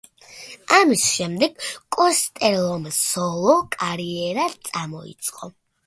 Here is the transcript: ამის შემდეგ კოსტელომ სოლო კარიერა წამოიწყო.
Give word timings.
ამის 0.77 1.03
შემდეგ 1.17 1.67
კოსტელომ 1.97 2.91
სოლო 3.03 3.57
კარიერა 3.79 4.51
წამოიწყო. 4.67 5.57